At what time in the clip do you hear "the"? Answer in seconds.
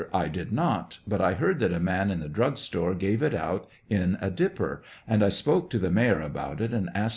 2.21-2.27, 5.77-5.91